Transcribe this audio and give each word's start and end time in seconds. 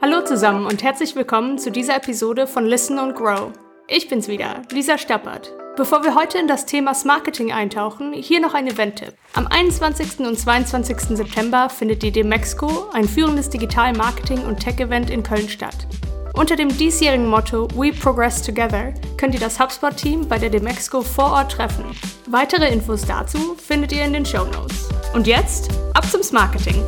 Hallo 0.00 0.20
zusammen 0.22 0.64
und 0.64 0.84
herzlich 0.84 1.16
willkommen 1.16 1.58
zu 1.58 1.72
dieser 1.72 1.96
Episode 1.96 2.46
von 2.46 2.64
Listen 2.64 3.00
und 3.00 3.16
Grow. 3.16 3.50
Ich 3.88 4.08
bin's 4.08 4.28
wieder, 4.28 4.62
Lisa 4.70 4.96
Stappert. 4.96 5.52
Bevor 5.76 6.04
wir 6.04 6.14
heute 6.14 6.38
in 6.38 6.46
das 6.46 6.66
Thema 6.66 6.92
Marketing 7.04 7.50
eintauchen, 7.50 8.12
hier 8.12 8.38
noch 8.38 8.54
ein 8.54 8.68
Event-Tipp. 8.68 9.14
Am 9.34 9.48
21. 9.48 10.20
und 10.20 10.38
22. 10.38 11.16
September 11.16 11.68
findet 11.68 12.04
die 12.04 12.12
Demexco, 12.12 12.88
ein 12.92 13.08
führendes 13.08 13.50
Digital-Marketing- 13.50 14.44
und 14.46 14.60
Tech-Event 14.60 15.10
in 15.10 15.24
Köln 15.24 15.48
statt. 15.48 15.88
Unter 16.34 16.54
dem 16.54 16.68
diesjährigen 16.68 17.26
Motto 17.26 17.66
We 17.74 17.92
Progress 17.92 18.40
Together 18.40 18.94
könnt 19.16 19.34
ihr 19.34 19.40
das 19.40 19.58
HubSpot-Team 19.58 20.28
bei 20.28 20.38
der 20.38 20.50
Demexco 20.50 21.02
vor 21.02 21.32
Ort 21.32 21.50
treffen. 21.50 21.84
Weitere 22.28 22.72
Infos 22.72 23.02
dazu 23.04 23.56
findet 23.56 23.90
ihr 23.90 24.04
in 24.04 24.12
den 24.12 24.24
Show 24.24 24.44
Notes. 24.44 24.88
Und 25.12 25.26
jetzt 25.26 25.70
ab 25.94 26.06
zum 26.08 26.20
Marketing. 26.30 26.84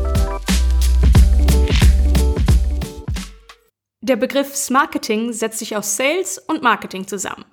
Der 4.11 4.17
Begriff 4.17 4.71
Marketing 4.71 5.33
setzt 5.33 5.61
sich 5.61 5.77
aus 5.77 5.97
Sales 5.97 6.37
und 6.49 6.65
Marketing 6.65 7.07
zusammen. 7.07 7.45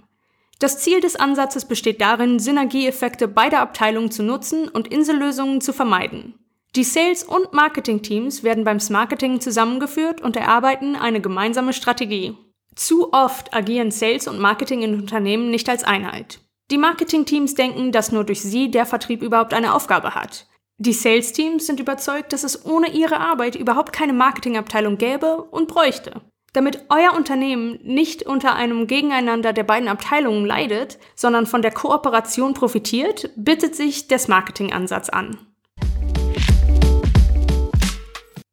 Das 0.58 0.80
Ziel 0.80 1.02
des 1.02 1.16
Ansatzes 1.16 1.66
besteht 1.66 2.02
darin, 2.02 2.40
Synergieeffekte 2.40 3.28
beider 3.28 3.60
Abteilungen 3.60 4.10
zu 4.10 4.24
nutzen 4.24 4.68
und 4.68 4.88
Insellösungen 4.88 5.62
zu 5.62 5.72
vermeiden. 5.72 6.34
Die 6.76 6.84
Sales- 6.84 7.24
und 7.24 7.54
Marketing-Teams 7.54 8.42
werden 8.42 8.64
beim 8.64 8.80
Marketing 8.90 9.40
zusammengeführt 9.40 10.20
und 10.20 10.36
erarbeiten 10.36 10.96
eine 10.96 11.22
gemeinsame 11.22 11.74
Strategie. 11.74 12.36
Zu 12.74 13.14
oft 13.14 13.54
agieren 13.54 13.92
Sales 13.92 14.28
und 14.28 14.40
Marketing 14.40 14.82
in 14.82 14.96
Unternehmen 14.96 15.52
nicht 15.52 15.70
als 15.70 15.84
Einheit. 15.84 16.40
Die 16.72 16.80
Marketing-Teams 16.80 17.54
denken, 17.54 17.92
dass 17.92 18.12
nur 18.12 18.24
durch 18.24 18.42
sie 18.42 18.72
der 18.72 18.88
Vertrieb 18.88 19.22
überhaupt 19.22 19.54
eine 19.54 19.76
Aufgabe 19.76 20.16
hat. 20.16 20.48
Die 20.80 20.94
Sales-Teams 20.94 21.68
sind 21.68 21.80
überzeugt, 21.80 22.34
dass 22.34 22.44
es 22.44 22.66
ohne 22.66 22.90
ihre 22.90 23.20
Arbeit 23.20 23.56
überhaupt 23.56 23.94
keine 23.94 24.14
Marketingabteilung 24.14 24.98
gäbe 24.98 25.44
und 25.44 25.68
bräuchte. 25.68 26.20
Damit 26.54 26.86
euer 26.90 27.14
Unternehmen 27.16 27.80
nicht 27.84 28.24
unter 28.24 28.56
einem 28.56 28.88
Gegeneinander 28.88 29.54
der 29.54 29.64
beiden 29.64 29.90
Abteilungen 29.90 30.46
leidet, 30.46 30.98
sondern 31.16 31.46
von 31.46 31.62
der 31.62 31.72
Kooperation 31.72 32.54
profitiert, 32.54 33.30
bittet 33.36 33.76
sich 33.76 34.08
der 34.08 34.20
Marketing-Ansatz 34.28 35.10
an. 35.10 35.38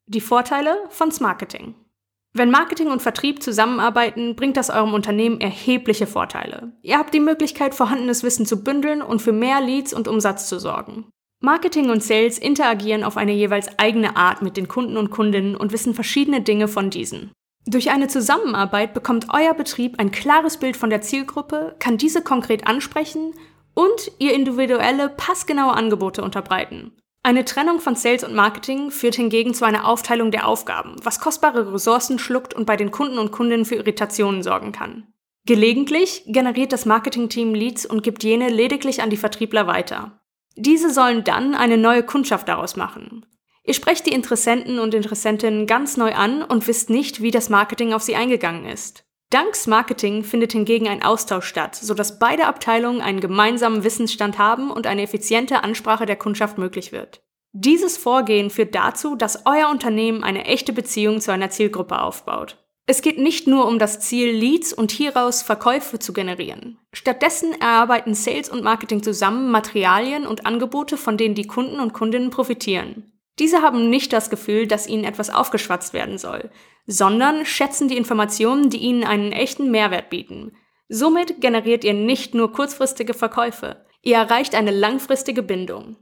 Die 0.07 0.21
Vorteile 0.21 0.77
von 0.91 1.11
Marketing. 1.21 1.75
Wenn 2.37 2.51
Marketing 2.51 2.89
und 2.91 3.01
Vertrieb 3.01 3.43
zusammenarbeiten, 3.43 4.35
bringt 4.35 4.57
das 4.57 4.69
eurem 4.69 4.93
Unternehmen 4.93 5.41
erhebliche 5.41 6.09
Vorteile. 6.09 6.73
Ihr 6.83 6.99
habt 6.99 7.15
die 7.15 7.21
Möglichkeit, 7.21 7.77
vorhandenes 7.77 8.25
Wissen 8.25 8.45
zu 8.45 8.65
bündeln 8.65 9.03
und 9.03 9.23
für 9.23 9.33
mehr 9.33 9.61
Leads 9.61 9.95
und 9.95 10.09
Umsatz 10.09 10.49
zu 10.49 10.59
sorgen. 10.59 11.07
Marketing 11.41 11.91
und 11.91 12.03
Sales 12.03 12.39
interagieren 12.39 13.05
auf 13.05 13.17
eine 13.17 13.33
jeweils 13.33 13.79
eigene 13.79 14.17
Art 14.17 14.43
mit 14.43 14.57
den 14.57 14.67
Kunden 14.67 14.97
und 14.97 15.11
Kundinnen 15.11 15.57
und 15.57 15.73
wissen 15.73 15.95
verschiedene 15.95 16.41
Dinge 16.41 16.67
von 16.67 16.91
diesen. 16.91 17.31
Durch 17.67 17.91
eine 17.91 18.09
Zusammenarbeit 18.09 18.93
bekommt 18.93 19.29
euer 19.33 19.55
Betrieb 19.55 19.99
ein 19.99 20.11
klares 20.11 20.59
Bild 20.59 20.77
von 20.77 20.91
der 20.91 21.01
Zielgruppe, 21.01 21.77
kann 21.79 21.97
diese 21.97 22.23
konkret 22.23 22.67
ansprechen 22.67 23.33
und 23.75 24.13
ihr 24.19 24.35
individuelle, 24.35 25.09
passgenaue 25.09 25.73
Angebote 25.73 26.23
unterbreiten. 26.23 26.93
Eine 27.23 27.47
Trennung 27.47 27.81
von 27.81 27.97
Sales 27.97 28.23
und 28.23 28.35
Marketing 28.35 28.91
führt 28.91 29.15
hingegen 29.15 29.55
zu 29.55 29.65
einer 29.65 29.89
Aufteilung 29.89 30.31
der 30.31 30.47
Aufgaben, 30.47 30.97
was 31.03 31.21
kostbare 31.21 31.73
Ressourcen 31.73 32.19
schluckt 32.19 32.53
und 32.53 32.67
bei 32.67 32.77
den 32.77 32.91
Kunden 32.91 33.19
und 33.19 33.33
Kundinnen 33.33 33.65
für 33.65 33.77
Irritationen 33.77 34.43
sorgen 34.43 34.73
kann. 34.73 35.07
Gelegentlich 35.47 36.25
generiert 36.27 36.73
das 36.73 36.85
Marketingteam 36.85 37.55
Leads 37.55 37.87
und 37.87 38.03
gibt 38.03 38.25
jene 38.25 38.51
lediglich 38.51 39.03
an 39.03 39.09
die 39.09 39.17
Vertriebler 39.17 39.67
weiter. 39.67 40.21
Diese 40.57 40.91
sollen 40.91 41.25
dann 41.25 41.55
eine 41.55 41.79
neue 41.79 42.03
Kundschaft 42.03 42.47
daraus 42.47 42.77
machen. 42.77 43.25
Ihr 43.67 43.75
sprecht 43.75 44.07
die 44.07 44.13
Interessenten 44.13 44.79
und 44.79 44.95
Interessentinnen 44.95 45.67
ganz 45.67 45.97
neu 45.97 46.13
an 46.13 46.43
und 46.43 46.67
wisst 46.69 46.91
nicht, 46.91 47.23
wie 47.23 47.31
das 47.31 47.49
Marketing 47.49 47.95
auf 47.95 48.03
sie 48.03 48.15
eingegangen 48.15 48.67
ist. 48.67 49.05
Danks 49.31 49.67
Marketing 49.67 50.23
findet 50.23 50.53
hingegen 50.53 50.87
ein 50.87 51.03
Austausch 51.03 51.47
statt, 51.47 51.75
sodass 51.75 52.19
beide 52.19 52.47
Abteilungen 52.47 53.01
einen 53.01 53.21
gemeinsamen 53.21 53.83
Wissensstand 53.83 54.39
haben 54.39 54.71
und 54.71 54.87
eine 54.87 55.03
effiziente 55.03 55.65
Ansprache 55.65 56.07
der 56.07 56.17
Kundschaft 56.17 56.59
möglich 56.59 56.93
wird. 56.93 57.23
Dieses 57.53 57.97
Vorgehen 57.97 58.51
führt 58.51 58.75
dazu, 58.75 59.17
dass 59.17 59.47
euer 59.47 59.71
Unternehmen 59.71 60.23
eine 60.23 60.45
echte 60.45 60.73
Beziehung 60.73 61.21
zu 61.21 61.33
einer 61.33 61.51
Zielgruppe 61.51 62.01
aufbaut. 62.01 62.59
Es 62.87 63.01
geht 63.01 63.19
nicht 63.19 63.47
nur 63.47 63.67
um 63.67 63.79
das 63.79 64.01
Ziel, 64.01 64.31
Leads 64.31 64.75
und 64.75 64.93
hieraus 64.93 65.43
Verkäufe 65.43 65.99
zu 65.99 66.13
generieren. 66.13 66.79
Stattdessen 66.93 67.59
erarbeiten 67.59 68.15
Sales 68.15 68.51
und 68.51 68.63
Marketing 68.63 69.03
zusammen 69.03 69.51
Materialien 69.51 70.27
und 70.27 70.45
Angebote, 70.45 70.99
von 70.99 71.17
denen 71.17 71.35
die 71.35 71.47
Kunden 71.47 71.81
und 71.81 71.95
Kundinnen 71.95 72.29
profitieren. 72.29 73.14
Diese 73.39 73.63
haben 73.63 73.91
nicht 73.91 74.13
das 74.13 74.31
Gefühl, 74.31 74.69
dass 74.69 74.87
ihnen 74.87 75.05
etwas 75.05 75.31
aufgeschwatzt 75.31 75.93
werden 75.93 76.19
soll, 76.19 76.51
sondern 76.87 77.45
schätzen 77.45 77.89
die 77.89 77.97
Informationen, 77.97 78.71
die 78.71 78.79
ihnen 78.79 79.03
einen 79.03 79.33
echten 79.33 79.71
Mehrwert 79.71 80.09
bieten. 80.09 80.53
Somit 80.89 81.41
generiert 81.41 81.83
ihr 81.83 81.95
nicht 81.95 82.35
nur 82.35 82.53
kurzfristige 82.53 83.15
Verkäufe, 83.15 83.85
ihr 84.03 84.17
erreicht 84.17 84.55
eine 84.55 84.71
langfristige 84.71 85.43
Bindung. 85.43 85.97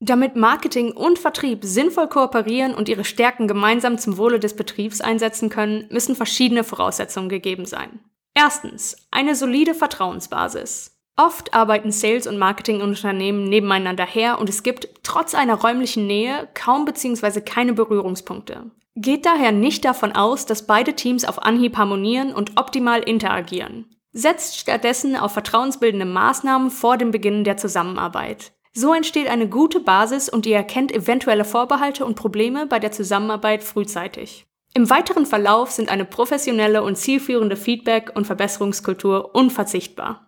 Damit 0.00 0.36
Marketing 0.36 0.92
und 0.92 1.18
Vertrieb 1.18 1.64
sinnvoll 1.64 2.08
kooperieren 2.08 2.74
und 2.74 2.88
ihre 2.88 3.04
Stärken 3.04 3.48
gemeinsam 3.48 3.98
zum 3.98 4.16
Wohle 4.16 4.38
des 4.38 4.54
Betriebs 4.54 5.00
einsetzen 5.00 5.50
können, 5.50 5.88
müssen 5.90 6.14
verschiedene 6.14 6.64
Voraussetzungen 6.64 7.28
gegeben 7.28 7.66
sein. 7.66 8.00
Erstens, 8.32 8.96
eine 9.10 9.34
solide 9.34 9.74
Vertrauensbasis. 9.74 10.95
Oft 11.18 11.54
arbeiten 11.54 11.92
Sales- 11.92 12.26
und 12.26 12.36
Marketingunternehmen 12.36 13.44
nebeneinander 13.44 14.04
her 14.04 14.38
und 14.38 14.50
es 14.50 14.62
gibt 14.62 14.88
trotz 15.02 15.34
einer 15.34 15.54
räumlichen 15.54 16.06
Nähe 16.06 16.46
kaum 16.52 16.84
bzw. 16.84 17.40
keine 17.40 17.72
Berührungspunkte. 17.72 18.70
Geht 18.96 19.24
daher 19.24 19.50
nicht 19.50 19.86
davon 19.86 20.12
aus, 20.12 20.44
dass 20.44 20.66
beide 20.66 20.94
Teams 20.94 21.24
auf 21.24 21.42
Anhieb 21.42 21.78
harmonieren 21.78 22.34
und 22.34 22.58
optimal 22.58 23.00
interagieren. 23.00 23.86
Setzt 24.12 24.58
stattdessen 24.58 25.16
auf 25.16 25.32
vertrauensbildende 25.32 26.06
Maßnahmen 26.06 26.70
vor 26.70 26.98
dem 26.98 27.10
Beginn 27.10 27.44
der 27.44 27.56
Zusammenarbeit. 27.56 28.52
So 28.74 28.92
entsteht 28.92 29.28
eine 29.28 29.48
gute 29.48 29.80
Basis 29.80 30.28
und 30.28 30.44
ihr 30.44 30.56
erkennt 30.56 30.92
eventuelle 30.92 31.46
Vorbehalte 31.46 32.04
und 32.04 32.16
Probleme 32.16 32.66
bei 32.66 32.78
der 32.78 32.92
Zusammenarbeit 32.92 33.64
frühzeitig. 33.64 34.46
Im 34.74 34.90
weiteren 34.90 35.24
Verlauf 35.24 35.70
sind 35.70 35.90
eine 35.90 36.04
professionelle 36.04 36.82
und 36.82 36.96
zielführende 36.96 37.56
Feedback- 37.56 38.12
und 38.14 38.26
Verbesserungskultur 38.26 39.34
unverzichtbar. 39.34 40.26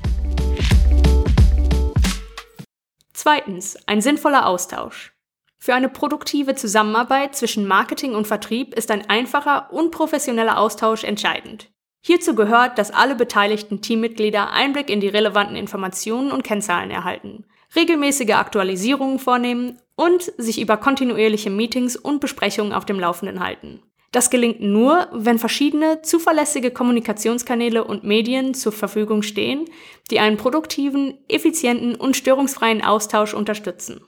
Zweitens, 3.20 3.76
ein 3.88 4.00
sinnvoller 4.00 4.46
Austausch. 4.46 5.12
Für 5.58 5.74
eine 5.74 5.88
produktive 5.88 6.54
Zusammenarbeit 6.54 7.34
zwischen 7.34 7.66
Marketing 7.66 8.14
und 8.14 8.28
Vertrieb 8.28 8.74
ist 8.74 8.92
ein 8.92 9.10
einfacher 9.10 9.72
und 9.72 9.90
professioneller 9.90 10.56
Austausch 10.56 11.02
entscheidend. 11.02 11.68
Hierzu 12.00 12.36
gehört, 12.36 12.78
dass 12.78 12.92
alle 12.92 13.16
beteiligten 13.16 13.80
Teammitglieder 13.82 14.52
Einblick 14.52 14.88
in 14.88 15.00
die 15.00 15.08
relevanten 15.08 15.56
Informationen 15.56 16.30
und 16.30 16.44
Kennzahlen 16.44 16.92
erhalten, 16.92 17.44
regelmäßige 17.74 18.34
Aktualisierungen 18.34 19.18
vornehmen 19.18 19.80
und 19.96 20.22
sich 20.36 20.60
über 20.60 20.76
kontinuierliche 20.76 21.50
Meetings 21.50 21.96
und 21.96 22.20
Besprechungen 22.20 22.72
auf 22.72 22.84
dem 22.84 23.00
Laufenden 23.00 23.40
halten. 23.40 23.82
Das 24.10 24.30
gelingt 24.30 24.60
nur, 24.60 25.08
wenn 25.12 25.38
verschiedene 25.38 26.00
zuverlässige 26.00 26.70
Kommunikationskanäle 26.70 27.84
und 27.84 28.04
Medien 28.04 28.54
zur 28.54 28.72
Verfügung 28.72 29.22
stehen, 29.22 29.66
die 30.10 30.18
einen 30.18 30.38
produktiven, 30.38 31.18
effizienten 31.28 31.94
und 31.94 32.16
störungsfreien 32.16 32.82
Austausch 32.82 33.34
unterstützen. 33.34 34.00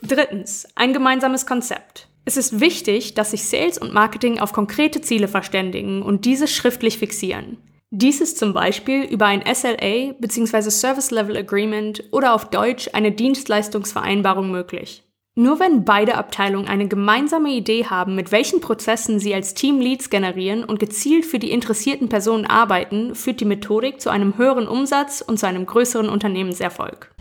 Drittens, 0.00 0.66
ein 0.74 0.94
gemeinsames 0.94 1.44
Konzept. 1.44 2.08
Es 2.24 2.38
ist 2.38 2.60
wichtig, 2.60 3.12
dass 3.12 3.32
sich 3.32 3.44
Sales 3.44 3.76
und 3.76 3.92
Marketing 3.92 4.38
auf 4.38 4.54
konkrete 4.54 5.02
Ziele 5.02 5.28
verständigen 5.28 6.00
und 6.00 6.24
diese 6.24 6.48
schriftlich 6.48 6.98
fixieren. 6.98 7.58
Dies 7.90 8.22
ist 8.22 8.38
zum 8.38 8.54
Beispiel 8.54 9.02
über 9.02 9.26
ein 9.26 9.44
SLA 9.46 10.14
bzw. 10.18 10.70
Service 10.70 11.10
Level 11.10 11.36
Agreement 11.36 12.02
oder 12.10 12.34
auf 12.34 12.48
Deutsch 12.48 12.88
eine 12.94 13.12
Dienstleistungsvereinbarung 13.12 14.50
möglich. 14.50 15.04
Nur 15.36 15.58
wenn 15.58 15.84
beide 15.84 16.14
Abteilungen 16.14 16.68
eine 16.68 16.86
gemeinsame 16.86 17.50
Idee 17.50 17.86
haben, 17.86 18.14
mit 18.14 18.30
welchen 18.30 18.60
Prozessen 18.60 19.18
sie 19.18 19.34
als 19.34 19.54
Team 19.54 19.80
Leads 19.80 20.08
generieren 20.08 20.62
und 20.62 20.78
gezielt 20.78 21.26
für 21.26 21.40
die 21.40 21.50
interessierten 21.50 22.08
Personen 22.08 22.46
arbeiten, 22.46 23.16
führt 23.16 23.40
die 23.40 23.44
Methodik 23.44 24.00
zu 24.00 24.10
einem 24.10 24.38
höheren 24.38 24.68
Umsatz 24.68 25.22
und 25.22 25.40
zu 25.40 25.48
einem 25.48 25.66
größeren 25.66 26.08
Unternehmenserfolg. 26.08 27.12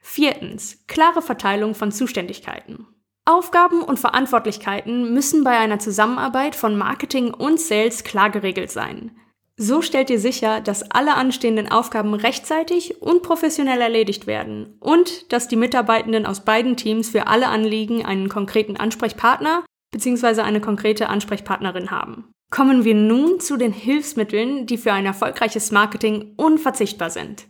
Viertens. 0.00 0.82
Klare 0.86 1.20
Verteilung 1.20 1.74
von 1.74 1.92
Zuständigkeiten. 1.92 2.86
Aufgaben 3.26 3.82
und 3.82 3.98
Verantwortlichkeiten 3.98 5.12
müssen 5.12 5.44
bei 5.44 5.58
einer 5.58 5.78
Zusammenarbeit 5.78 6.56
von 6.56 6.78
Marketing 6.78 7.34
und 7.34 7.60
Sales 7.60 8.02
klar 8.02 8.30
geregelt 8.30 8.70
sein. 8.70 9.10
So 9.56 9.82
stellt 9.82 10.10
ihr 10.10 10.18
sicher, 10.18 10.60
dass 10.60 10.90
alle 10.90 11.14
anstehenden 11.14 11.70
Aufgaben 11.70 12.14
rechtzeitig 12.14 13.00
und 13.00 13.22
professionell 13.22 13.80
erledigt 13.80 14.26
werden 14.26 14.76
und 14.80 15.32
dass 15.32 15.46
die 15.46 15.56
Mitarbeitenden 15.56 16.26
aus 16.26 16.44
beiden 16.44 16.76
Teams 16.76 17.10
für 17.10 17.28
alle 17.28 17.48
Anliegen 17.48 18.04
einen 18.04 18.28
konkreten 18.28 18.76
Ansprechpartner 18.76 19.64
bzw. 19.92 20.40
eine 20.40 20.60
konkrete 20.60 21.08
Ansprechpartnerin 21.08 21.92
haben. 21.92 22.32
Kommen 22.50 22.84
wir 22.84 22.96
nun 22.96 23.38
zu 23.38 23.56
den 23.56 23.72
Hilfsmitteln, 23.72 24.66
die 24.66 24.76
für 24.76 24.92
ein 24.92 25.06
erfolgreiches 25.06 25.70
Marketing 25.70 26.34
unverzichtbar 26.36 27.10
sind. 27.10 27.46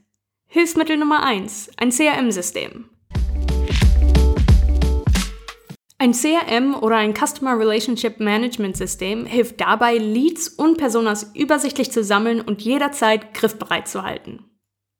Hilfsmittel 0.46 0.98
Nummer 0.98 1.24
1. 1.24 1.70
Ein 1.78 1.90
CRM-System. 1.90 2.90
Ein 5.98 6.12
CRM 6.12 6.74
oder 6.74 6.96
ein 6.96 7.14
Customer 7.14 7.58
Relationship 7.58 8.18
Management 8.18 8.76
System 8.76 9.26
hilft 9.26 9.60
dabei, 9.60 9.96
Leads 9.96 10.48
und 10.48 10.76
Personas 10.76 11.30
übersichtlich 11.34 11.92
zu 11.92 12.02
sammeln 12.02 12.40
und 12.40 12.62
jederzeit 12.62 13.32
griffbereit 13.32 13.86
zu 13.88 14.02
halten. 14.02 14.44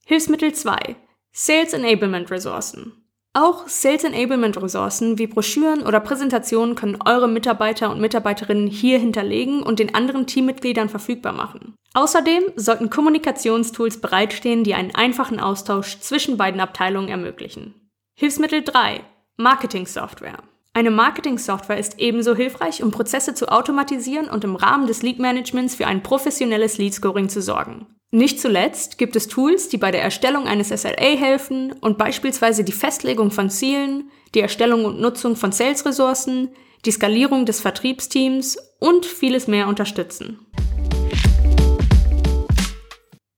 Hilfsmittel 0.06 0.52
2. 0.52 0.96
Sales 1.32 1.73
Enablement 1.73 2.31
Ressourcen. 2.31 2.93
Auch 3.32 3.67
Sales 3.67 4.05
Enablement 4.05 4.56
Ressourcen 4.62 5.19
wie 5.19 5.26
Broschüren 5.26 5.82
oder 5.82 5.99
Präsentationen 5.99 6.76
können 6.76 6.99
eure 7.05 7.26
Mitarbeiter 7.26 7.90
und 7.90 8.00
Mitarbeiterinnen 8.00 8.69
hier 8.69 9.00
hinterlegen 9.00 9.64
und 9.64 9.81
den 9.81 9.97
anderen 9.97 10.29
Teammitgliedern 10.29 10.88
verfügbar 10.88 11.32
machen. 11.32 11.75
Außerdem 11.94 12.44
sollten 12.55 12.90
Kommunikationstools 12.90 14.00
bereitstehen, 14.00 14.62
die 14.62 14.75
einen 14.75 14.94
einfachen 14.94 15.40
Austausch 15.40 15.99
zwischen 15.99 16.37
beiden 16.37 16.61
Abteilungen 16.61 17.08
ermöglichen. 17.08 17.90
Hilfsmittel 18.17 18.62
3. 18.62 19.00
Marketing 19.37 19.87
Software. 19.87 20.38
Eine 20.76 20.91
Marketing-Software 20.91 21.79
ist 21.79 22.00
ebenso 22.00 22.35
hilfreich, 22.35 22.82
um 22.82 22.91
Prozesse 22.91 23.32
zu 23.32 23.47
automatisieren 23.47 24.29
und 24.29 24.43
im 24.43 24.56
Rahmen 24.56 24.88
des 24.88 25.03
Lead-Managements 25.03 25.76
für 25.76 25.87
ein 25.87 26.03
professionelles 26.03 26.79
Lead-Scoring 26.79 27.29
zu 27.29 27.41
sorgen. 27.41 27.87
Nicht 28.11 28.41
zuletzt 28.41 28.99
gibt 28.99 29.15
es 29.15 29.29
Tools, 29.29 29.69
die 29.69 29.79
bei 29.79 29.93
der 29.93 30.03
Erstellung 30.03 30.49
eines 30.49 30.71
SLA 30.71 31.17
helfen 31.17 31.73
und 31.81 31.97
beispielsweise 31.97 32.65
die 32.65 32.73
Festlegung 32.73 33.31
von 33.31 33.50
Zielen, 33.50 34.11
die 34.35 34.41
Erstellung 34.41 34.85
und 34.85 35.00
Nutzung 35.00 35.37
von 35.37 35.53
Sales-Ressourcen, 35.53 36.49
die 36.85 36.91
Skalierung 36.91 37.47
des 37.47 37.61
Vertriebsteams 37.61 38.59
und 38.81 39.06
vieles 39.06 39.47
mehr 39.47 39.69
unterstützen. 39.69 40.44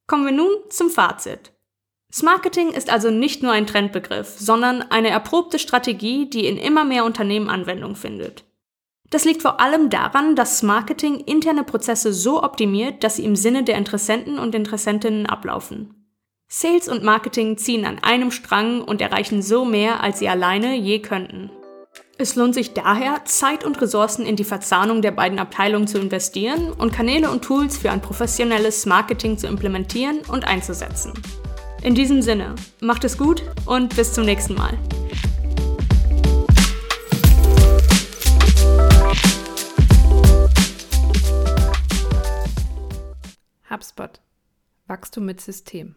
Kommen 0.06 0.24
wir 0.24 0.32
nun 0.32 0.52
zum 0.70 0.88
Fazit. 0.88 1.52
Smarketing 2.12 2.70
ist 2.70 2.90
also 2.90 3.10
nicht 3.10 3.42
nur 3.42 3.52
ein 3.52 3.66
Trendbegriff, 3.66 4.36
sondern 4.38 4.82
eine 4.82 5.10
erprobte 5.10 5.58
Strategie, 5.58 6.30
die 6.30 6.46
in 6.46 6.56
immer 6.56 6.84
mehr 6.84 7.04
Unternehmen 7.04 7.50
Anwendung 7.50 7.96
findet. 7.96 8.44
Das 9.10 9.24
liegt 9.24 9.42
vor 9.42 9.60
allem 9.60 9.90
daran, 9.90 10.34
dass 10.34 10.62
Marketing 10.62 11.20
interne 11.20 11.62
Prozesse 11.62 12.12
so 12.12 12.42
optimiert, 12.42 13.04
dass 13.04 13.16
sie 13.16 13.24
im 13.24 13.36
Sinne 13.36 13.62
der 13.64 13.78
Interessenten 13.78 14.38
und 14.38 14.54
Interessentinnen 14.54 15.26
ablaufen. 15.26 15.94
Sales 16.48 16.88
und 16.88 17.02
Marketing 17.02 17.58
ziehen 17.58 17.84
an 17.84 17.98
einem 18.02 18.30
Strang 18.30 18.82
und 18.82 19.00
erreichen 19.00 19.42
so 19.42 19.64
mehr, 19.64 20.02
als 20.02 20.20
sie 20.20 20.28
alleine 20.28 20.76
je 20.76 21.00
könnten. 21.00 21.50
Es 22.18 22.34
lohnt 22.34 22.54
sich 22.54 22.72
daher, 22.72 23.24
Zeit 23.24 23.64
und 23.64 23.80
Ressourcen 23.80 24.24
in 24.24 24.36
die 24.36 24.44
Verzahnung 24.44 25.02
der 25.02 25.10
beiden 25.10 25.38
Abteilungen 25.38 25.86
zu 25.86 25.98
investieren 25.98 26.72
und 26.72 26.92
Kanäle 26.92 27.30
und 27.30 27.42
Tools 27.42 27.76
für 27.76 27.90
ein 27.90 28.00
professionelles 28.00 28.86
Marketing 28.86 29.36
zu 29.36 29.46
implementieren 29.46 30.20
und 30.28 30.46
einzusetzen. 30.46 31.12
In 31.86 31.94
diesem 31.94 32.20
Sinne, 32.20 32.56
macht 32.80 33.04
es 33.04 33.16
gut 33.16 33.44
und 33.64 33.94
bis 33.94 34.12
zum 34.12 34.24
nächsten 34.24 34.54
Mal. 34.54 34.76
HubSpot. 43.70 44.20
Wachstum 44.88 45.26
mit 45.26 45.40
System. 45.40 45.94